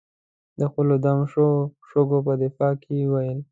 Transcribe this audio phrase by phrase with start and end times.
[0.59, 1.49] د خپلو دم شوو
[1.89, 3.39] شګو په دفاع کې یې وویل.